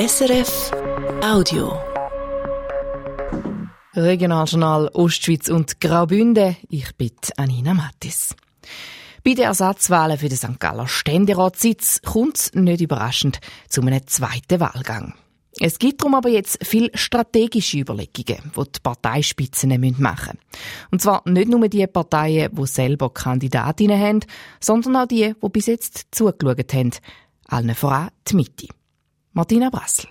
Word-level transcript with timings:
SRF 0.00 0.70
Audio. 1.22 1.78
Regionaljournal 3.94 4.88
Ostschweiz 4.94 5.50
und 5.50 5.78
Graubünden. 5.78 6.56
Ich 6.70 6.96
bin 6.96 7.10
Anina 7.36 7.74
Mattis. 7.74 8.34
Bei 9.22 9.34
den 9.34 9.44
Ersatzwahlen 9.44 10.16
für 10.16 10.30
den 10.30 10.38
St. 10.38 10.58
Galler 10.58 10.88
Ständeratssitz 10.88 12.00
kommt 12.00 12.38
es 12.38 12.54
nicht 12.54 12.80
überraschend 12.80 13.40
zu 13.68 13.82
einem 13.82 14.06
zweiten 14.06 14.58
Wahlgang. 14.60 15.12
Es 15.60 15.78
gibt 15.78 16.00
darum 16.00 16.14
aber 16.14 16.30
jetzt 16.30 16.64
viel 16.64 16.90
strategische 16.94 17.80
Überlegungen, 17.80 18.52
die 18.56 18.72
die 18.72 18.80
Parteispitzen 18.82 19.68
machen 19.98 19.98
müssen. 19.98 20.38
Und 20.92 21.02
zwar 21.02 21.20
nicht 21.26 21.50
nur 21.50 21.68
die 21.68 21.86
Parteien, 21.86 22.54
die 22.54 22.66
selber 22.66 23.12
Kandidatinnen 23.12 24.00
haben, 24.00 24.20
sondern 24.60 24.96
auch 24.96 25.06
die, 25.06 25.34
die 25.34 25.48
bis 25.50 25.66
jetzt 25.66 26.06
zugeschaut 26.10 26.72
haben. 26.72 26.92
Allen 27.48 27.74
voran 27.74 28.08
die 28.26 28.36
Mitte. 28.36 28.79
Martina 29.32 29.70
Brassel. 29.70 30.08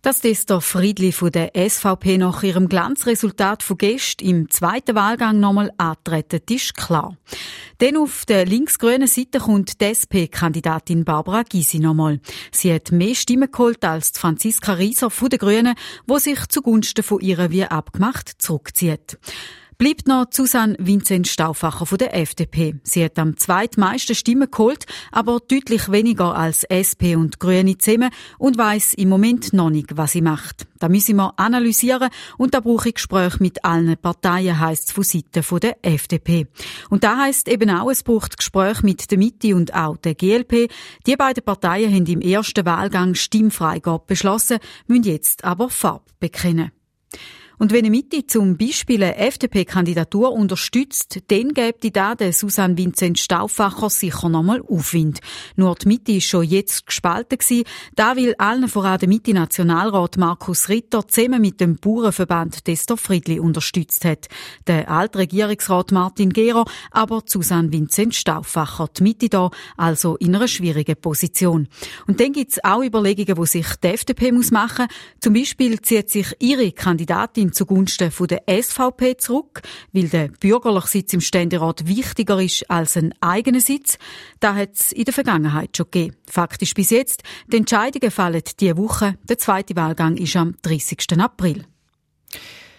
Dass 0.00 0.24
Esther 0.24 0.62
Friedli 0.62 1.12
von 1.12 1.30
der 1.30 1.50
SVP 1.54 2.16
nach 2.16 2.42
ihrem 2.42 2.68
Glanzresultat 2.68 3.62
von 3.62 3.76
gestern 3.76 4.28
im 4.28 4.50
zweiten 4.50 4.94
Wahlgang 4.94 5.40
nochmal 5.40 5.72
antreten, 5.76 6.40
ist 6.48 6.74
klar. 6.74 7.16
Denn 7.80 7.98
auf 7.98 8.24
der 8.24 8.46
linksgrünen 8.46 9.08
Seite 9.08 9.40
kommt 9.40 9.80
die 9.80 9.84
SP-Kandidatin 9.92 11.04
Barbara 11.04 11.42
Gysi 11.42 11.80
nochmal. 11.80 12.20
Sie 12.50 12.72
hat 12.72 12.92
mehr 12.92 13.14
Stimmen 13.14 13.50
geholt 13.50 13.84
als 13.84 14.10
Franziska 14.10 14.74
Rieser 14.74 15.10
von 15.10 15.28
den 15.28 15.38
Grünen, 15.38 15.74
wo 16.06 16.18
sich 16.18 16.46
zugunsten 16.46 17.02
von 17.02 17.20
ihrer 17.20 17.50
wie 17.50 17.64
abgemacht 17.64 18.30
zurückzieht. 18.38 19.18
Bleibt 19.78 20.08
noch 20.08 20.24
Susanne 20.30 20.74
Vincent 20.78 21.28
Stauffacher 21.28 21.84
von 21.84 21.98
der 21.98 22.16
FDP. 22.16 22.76
Sie 22.82 23.04
hat 23.04 23.18
am 23.18 23.36
zweitmeisten 23.36 24.14
Stimmen 24.14 24.50
geholt, 24.50 24.86
aber 25.12 25.38
deutlich 25.38 25.92
weniger 25.92 26.34
als 26.34 26.64
SP 26.64 27.12
und 27.14 27.40
Grüne 27.40 27.76
zusammen 27.76 28.08
und 28.38 28.56
weiß 28.56 28.94
im 28.94 29.10
Moment 29.10 29.52
noch 29.52 29.68
nicht, 29.68 29.98
was 29.98 30.12
sie 30.12 30.22
macht. 30.22 30.66
Da 30.78 30.88
müssen 30.88 31.16
wir 31.16 31.38
analysieren 31.38 32.08
und 32.38 32.54
da 32.54 32.60
brauche 32.60 32.88
ich 32.88 32.94
Gespräche 32.94 33.36
mit 33.40 33.66
allen 33.66 33.98
Parteien, 33.98 34.58
heisst 34.58 34.88
es 34.88 34.92
von 34.92 35.04
Seiten 35.04 35.60
der 35.60 35.76
FDP. 35.82 36.46
Und 36.88 37.04
da 37.04 37.18
heisst 37.18 37.46
eben 37.46 37.68
auch, 37.68 37.90
es 37.90 38.02
braucht 38.02 38.38
Gespräche 38.38 38.82
mit 38.82 39.10
der 39.10 39.18
Mitte 39.18 39.54
und 39.54 39.74
auch 39.74 39.98
der 39.98 40.14
GLP. 40.14 40.70
Die 41.06 41.16
beiden 41.16 41.44
Parteien 41.44 41.92
haben 41.92 42.06
im 42.06 42.22
ersten 42.22 42.64
Wahlgang 42.64 43.14
Stimmfreigabe 43.14 44.04
beschlossen, 44.06 44.56
müssen 44.86 45.02
jetzt 45.02 45.44
aber 45.44 45.68
Farbe 45.68 46.06
bekennen. 46.18 46.72
Und 47.58 47.72
wenn 47.72 47.84
eine 47.84 47.90
Mitte 47.90 48.26
zum 48.26 48.56
Beispiel 48.56 49.02
eine 49.02 49.16
FDP-Kandidatur 49.16 50.32
unterstützt, 50.32 51.20
dann 51.28 51.54
gibt 51.54 51.82
die 51.82 51.92
da 51.92 52.14
der 52.14 52.32
Susanne 52.32 52.76
Vincent 52.76 53.18
Stauffacher 53.18 53.88
sicher 53.88 54.28
nochmal 54.28 54.62
Aufwind. 54.62 55.20
Nur 55.56 55.74
die 55.74 55.88
Mitte 55.88 56.12
ist 56.12 56.26
schon 56.26 56.44
jetzt 56.44 56.86
gespalten 56.86 57.38
gewesen. 57.38 57.64
Da 57.94 58.16
will 58.16 58.34
allen 58.38 58.68
voran 58.68 58.98
der 58.98 59.08
Mitte-Nationalrat 59.08 60.16
Markus 60.18 60.68
Ritter 60.68 61.06
zusammen 61.08 61.40
mit 61.40 61.60
dem 61.60 61.76
Bauernverband 61.76 62.66
Destor 62.66 62.96
Friedli 62.96 63.40
unterstützt 63.40 64.04
hat. 64.04 64.28
Der 64.66 64.90
alte 64.90 65.18
Regierungsrat 65.18 65.92
Martin 65.92 66.30
Gero, 66.30 66.64
aber 66.90 67.22
Susanne 67.26 67.72
Vincent 67.72 68.14
Stauffacher. 68.14 68.88
Die 68.98 69.02
Mitte 69.02 69.28
da 69.28 69.50
also 69.76 70.16
in 70.16 70.34
einer 70.34 70.48
schwierigen 70.48 70.96
Position. 70.96 71.68
Und 72.06 72.20
dann 72.20 72.32
gibt's 72.32 72.62
auch 72.62 72.82
Überlegungen, 72.82 73.36
wo 73.38 73.44
sich 73.44 73.66
die 73.82 73.88
FDP 73.88 74.32
muss 74.32 74.50
machen. 74.50 74.86
Zum 75.20 75.32
Beispiel 75.32 75.80
zieht 75.80 76.10
sich 76.10 76.34
ihre 76.38 76.72
Kandidatin 76.72 77.45
Kandidatin 77.46 77.52
zugunsten 77.52 78.10
von 78.10 78.26
der 78.26 78.42
SVP 78.48 79.16
zurück, 79.16 79.62
weil 79.92 80.08
der 80.08 80.28
bürgerliche 80.28 80.88
Sitz 80.88 81.12
im 81.12 81.20
Ständerat 81.20 81.86
wichtiger 81.86 82.40
ist 82.40 82.70
als 82.70 82.96
ein 82.96 83.14
eigener 83.20 83.60
Sitz. 83.60 83.98
Da 84.40 84.54
hat 84.54 84.74
es 84.74 84.92
in 84.92 85.04
der 85.04 85.14
Vergangenheit 85.14 85.76
schon 85.76 85.86
gegeben. 85.90 86.16
Faktisch 86.26 86.74
bis 86.74 86.90
jetzt, 86.90 87.22
die 87.52 87.56
Entscheidungen 87.56 88.10
fallen 88.10 88.42
diese 88.58 88.76
Woche. 88.76 89.16
Der 89.28 89.38
zweite 89.38 89.76
Wahlgang 89.76 90.16
ist 90.16 90.36
am 90.36 90.54
30. 90.62 91.18
April. 91.18 91.64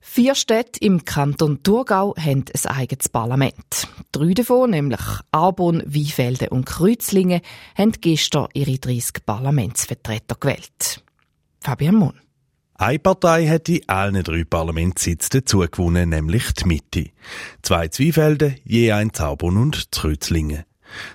Vier 0.00 0.34
Städte 0.34 0.80
im 0.80 1.04
Kanton 1.04 1.62
Thurgau 1.62 2.14
haben 2.16 2.44
ein 2.52 2.70
eigenes 2.70 3.08
Parlament. 3.08 3.88
Drei 4.10 4.32
davon, 4.32 4.70
nämlich 4.70 5.00
Arbon, 5.30 5.82
Wiefelden 5.86 6.48
und 6.48 6.64
Kreuzlingen, 6.64 7.42
haben 7.76 7.92
gestern 7.92 8.48
ihre 8.54 8.78
30 8.78 9.24
Parlamentsvertreter 9.24 10.36
gewählt. 10.40 11.04
Fabian 11.60 11.94
Mohn. 11.94 12.27
Eine 12.80 13.00
Partei 13.00 13.48
hat 13.48 13.68
in 13.68 13.80
allen 13.88 14.22
drei 14.22 14.44
Parlamentssitzen 14.44 15.40
dazu 15.40 15.58
gewonnen, 15.58 16.10
nämlich 16.10 16.52
die 16.52 16.64
Mitte. 16.64 17.10
Zwei 17.60 17.88
Zweifelden, 17.88 18.54
je 18.64 18.92
ein 18.92 19.12
Zaubon 19.12 19.56
und 19.56 19.92
Zrützlingen. 19.92 20.62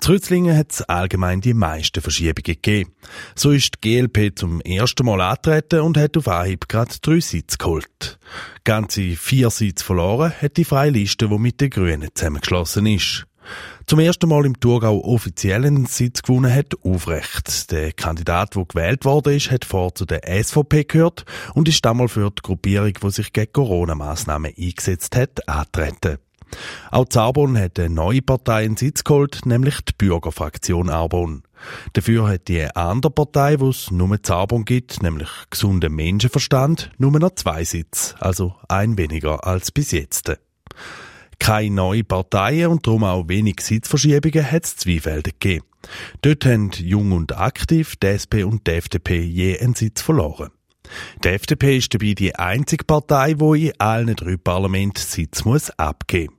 Zrützlingen 0.00 0.56
hat 0.56 0.70
es 0.70 0.82
allgemein 0.82 1.40
die 1.40 1.54
meisten 1.54 2.00
Verschiebungen 2.00 2.44
gegeben. 2.44 2.92
So 3.34 3.50
ist 3.50 3.74
die 3.74 4.00
GLP 4.00 4.38
zum 4.38 4.60
ersten 4.60 5.04
Mal 5.04 5.20
antreten 5.20 5.80
und 5.80 5.98
hat 5.98 6.16
auf 6.16 6.28
Anhieb 6.28 6.68
gerade 6.68 6.94
drei 7.02 7.18
Sitze 7.18 7.58
geholt. 7.58 8.20
Ganze 8.62 9.16
vier 9.16 9.50
Sitze 9.50 9.84
verloren 9.84 10.32
hat 10.40 10.58
die 10.58 10.64
Freie 10.64 10.90
Liste, 10.90 11.28
die 11.28 11.38
mit 11.38 11.60
den 11.60 11.70
Grünen 11.70 12.10
zusammengeschlossen 12.14 12.86
ist. 12.86 13.26
Zum 13.86 14.00
ersten 14.00 14.28
Mal 14.28 14.44
im 14.44 14.60
Thurgau 14.60 15.02
offiziellen 15.02 15.86
Sitz 15.86 16.22
gewonnen 16.22 16.54
hat 16.54 16.74
Aufrecht. 16.82 17.70
Der 17.70 17.92
Kandidat, 17.92 18.54
der 18.54 18.64
gewählt 18.64 19.04
worden 19.04 19.34
ist, 19.34 19.50
hat 19.50 19.64
vor 19.64 19.94
zu 19.94 20.04
der 20.04 20.22
SVP 20.42 20.84
gehört 20.84 21.24
und 21.54 21.68
ist 21.68 21.84
damals 21.84 22.12
für 22.12 22.30
die 22.30 22.42
Gruppierung, 22.42 22.92
die 23.02 23.10
sich 23.10 23.32
gegen 23.32 23.52
Corona-Massnahmen 23.52 24.52
eingesetzt 24.56 25.16
hat, 25.16 25.48
antreten. 25.48 26.18
Auch 26.90 27.06
Zarbon 27.08 27.58
hat 27.58 27.78
eine 27.78 27.90
neue 27.90 28.22
Partei 28.22 28.64
einen 28.64 28.76
Sitz 28.76 29.04
geholt, 29.04 29.40
nämlich 29.44 29.80
die 29.82 29.92
Bürgerfraktion 29.96 30.88
Arbon. 30.88 31.42
Dafür 31.92 32.28
hat 32.28 32.48
die 32.48 32.64
andere 32.74 33.12
Partei, 33.12 33.60
wo 33.60 33.68
es 33.70 33.90
nur 33.90 34.22
Zarbon 34.22 34.64
gibt, 34.64 35.02
nämlich 35.02 35.28
gesunder 35.50 35.88
Menschenverstand, 35.88 36.90
nur 36.98 37.10
noch 37.12 37.34
zwei 37.34 37.64
Sitze, 37.64 38.14
also 38.20 38.54
ein 38.68 38.96
weniger 38.96 39.46
als 39.46 39.70
bis 39.70 39.92
jetzt 39.92 40.38
keine 41.38 41.74
neuen 41.74 42.06
Parteien 42.06 42.70
und 42.70 42.86
darum 42.86 43.04
auch 43.04 43.28
wenig 43.28 43.60
Sitzverschiebungen 43.60 44.50
hat 44.50 44.64
es 44.64 44.76
Zweifelder 44.76 45.30
gegeben. 45.30 45.64
Dort 46.22 46.44
haben 46.44 46.70
Jung 46.72 47.12
und 47.12 47.36
Aktiv, 47.36 47.96
die 47.96 48.08
SP 48.18 48.42
und 48.44 48.66
die 48.66 48.72
FDP 48.72 49.20
je 49.20 49.58
einen 49.58 49.74
Sitz 49.74 50.02
verloren. 50.02 50.50
Die 51.22 51.28
FDP 51.28 51.78
ist 51.78 51.92
dabei 51.92 52.14
die 52.14 52.34
einzige 52.34 52.84
Partei, 52.84 53.34
die 53.34 53.66
in 53.66 53.80
allen 53.80 54.16
drei 54.16 54.36
Parlamenten 54.36 55.02
Sitz 55.02 55.44
muss 55.44 55.70
abgeben 55.70 56.34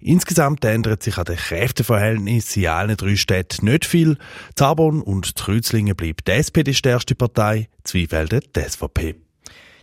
Insgesamt 0.00 0.64
ändert 0.64 1.02
sich 1.02 1.18
an 1.18 1.24
den 1.24 1.36
Kräfteverhältnissen 1.36 2.62
in 2.62 2.68
allen 2.68 2.96
drei 2.96 3.16
Städten 3.16 3.66
nicht 3.66 3.84
viel. 3.84 4.16
Zabon 4.54 5.02
und 5.02 5.34
Trützlingen 5.34 5.96
bleibt 5.96 6.28
die 6.28 6.32
SP 6.38 6.62
die 6.62 6.74
stärkste 6.74 7.14
Partei, 7.14 7.68
Zweifelder 7.82 8.40
die 8.40 8.60
SVP. 8.60 9.16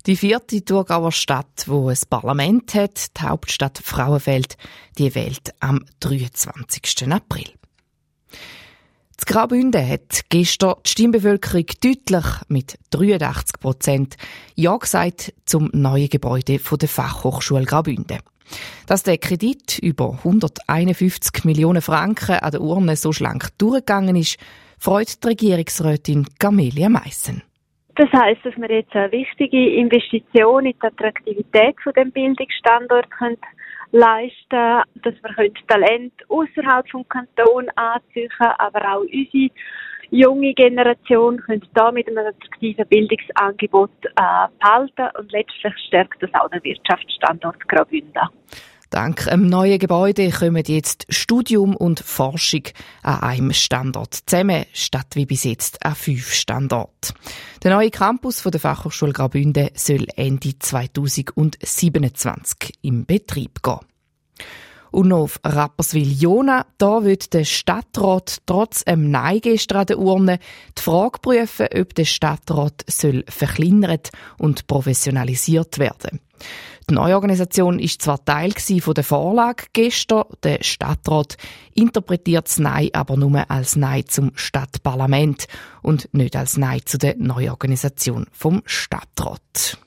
Die 0.06 0.16
vierte 0.16 0.64
Thurgauer 0.64 1.12
Stadt, 1.12 1.64
wo 1.66 1.90
ein 1.90 1.98
Parlament 2.08 2.76
hat, 2.76 3.18
die 3.18 3.22
Hauptstadt 3.24 3.80
Frauenfeld, 3.84 4.56
die 5.00 5.16
wählt 5.16 5.52
am 5.62 5.84
23. 6.02 7.12
April. 7.12 7.46
Das 9.16 9.26
Graubünden 9.26 9.88
hat 9.88 10.30
gestern 10.30 10.76
die 10.86 10.90
Stimmbevölkerung 10.90 11.66
deutlich 11.82 12.26
mit 12.50 12.78
83 12.92 13.60
Prozent 13.60 14.16
Ja 14.54 14.78
gesagt 14.78 15.34
zum 15.46 15.72
neuen 15.74 16.10
Gebäude 16.10 16.60
der 16.60 16.90
Fachhochschule 16.90 17.66
Graubünden. 17.66 18.20
Dass 18.86 19.02
der 19.02 19.18
Kredit 19.18 19.80
über 19.80 20.20
151 20.24 21.46
Millionen 21.46 21.82
Franken 21.82 22.36
an 22.36 22.52
der 22.52 22.62
Urne 22.62 22.96
so 22.96 23.12
schlank 23.12 23.50
durchgegangen 23.58 24.16
ist, 24.16 24.38
freut 24.78 25.24
die 25.24 25.28
Regierungsrätin 25.30 26.28
Camelia 26.38 26.90
Meissen. 26.90 27.42
Das 27.96 28.12
heißt, 28.12 28.46
dass 28.46 28.56
wir 28.58 28.70
jetzt 28.70 28.94
eine 28.94 29.12
wichtige 29.12 29.76
Investition 29.76 30.66
in 30.66 30.74
die 30.74 30.86
Attraktivität 30.88 31.76
von 31.82 31.94
dem 31.94 32.12
Bildungsstandort 32.12 33.10
können 33.12 33.38
leisten, 33.92 34.84
dass 34.96 35.14
wir 35.24 35.54
Talent 35.68 36.14
außerhalb 36.28 36.90
vom 36.90 37.08
Kanton 37.08 37.70
anziehen, 37.76 38.30
aber 38.40 38.96
auch 38.96 39.02
unsere 39.02 39.50
junge 40.12 40.54
Generation 40.54 41.38
könnte 41.38 41.68
da 41.74 41.92
mit 41.92 42.08
einem 42.08 42.28
attraktiven 42.28 42.86
Bildungsangebot 42.88 43.92
äh, 44.03 44.12
behalten 44.59 45.18
und 45.18 45.32
letztlich 45.32 45.74
stärkt 45.88 46.22
das 46.22 46.34
auch 46.34 46.50
den 46.50 46.64
Wirtschaftsstandort 46.64 47.68
Graubünden. 47.68 48.30
Dank 48.96 49.28
einem 49.28 49.47
neuen 49.47 49.78
Gebäude 49.78 50.32
kommen 50.32 50.64
jetzt 50.66 51.06
Studium 51.09 51.76
und 51.76 52.00
Forschung 52.00 52.62
an 53.03 53.24
einem 53.24 53.52
Standort 53.52 54.18
zusammen, 54.26 54.66
statt 54.72 55.08
wie 55.16 55.26
bis 55.26 55.44
jetzt 55.44 55.86
an 55.86 55.96
fünf 55.96 56.32
Standorten. 56.32 57.14
Der 57.62 57.76
neue 57.76 57.90
Campus 57.90 58.42
der 58.42 58.58
Fachhochschule 58.58 59.12
Graubünden 59.12 59.68
soll 59.74 60.08
Ende 60.16 60.58
2027 60.58 62.76
im 62.84 63.06
Betrieb 63.06 63.62
gehen. 63.62 63.82
Und 64.96 65.09
noch 65.09 65.24
auf 65.24 65.42
Rapperswil-Jona, 65.44 66.68
da 66.78 67.03
wird 67.03 67.34
der 67.34 67.44
Stadtrat 67.44 68.38
trotz 68.46 68.82
einem 68.84 69.12
Nein 69.12 69.42
gestern 69.42 69.80
an 69.80 69.86
der 69.88 70.00
Urne 70.00 70.40
die 70.78 70.82
Frage 70.82 71.20
prüfen, 71.20 71.68
ob 71.78 71.94
der 71.96 72.06
Stadtrat 72.06 72.86
soll 72.88 73.26
verkleinert 73.28 74.12
und 74.38 74.68
professionalisiert 74.68 75.80
werden. 75.80 76.22
Die 76.90 76.94
Neuorganisation 76.94 77.78
ist 77.78 78.03
zwar 78.03 78.24
Teil 78.24 78.53
der 78.53 79.03
Vorlage 79.03 79.66
gestern, 79.74 80.24
der 80.44 80.59
Stadtrat 80.64 81.36
interpretiert 81.74 82.48
das 82.48 82.58
Nein 82.59 82.91
aber 82.94 83.18
nur 83.18 83.52
als 83.52 83.76
Nein 83.76 84.06
zum 84.08 84.32
Stadtparlament 84.36 85.48
und 85.82 86.08
nicht 86.14 86.38
als 86.38 86.56
Nein 86.56 86.80
zu 86.86 86.98
der 86.98 87.18
Neuorganisation 87.18 88.28
vom 88.32 88.62
Stadtrat. 88.66 89.78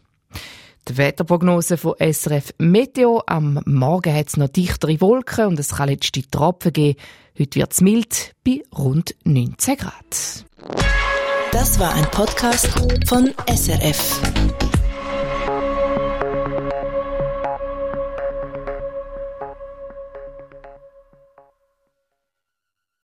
Die 0.88 0.96
Wetterprognose 0.96 1.76
von 1.76 1.94
SRF 1.98 2.54
Meteo. 2.56 3.22
Am 3.26 3.60
Morgen 3.66 4.14
hat 4.14 4.28
es 4.28 4.36
noch 4.38 4.48
dichtere 4.48 4.98
Wolken 5.02 5.46
und 5.46 5.60
es 5.60 5.76
kann 5.76 5.90
letzte 5.90 6.22
Tropfen 6.22 6.72
geben. 6.72 6.98
Heute 7.38 7.56
wird 7.56 7.72
es 7.72 7.80
mild 7.82 8.34
bei 8.42 8.62
rund 8.76 9.14
19 9.24 9.76
Grad. 9.76 10.46
Das 11.52 11.78
war 11.78 11.92
ein 11.92 12.10
Podcast 12.10 12.68
von 13.06 13.34
SRF. 13.46 14.77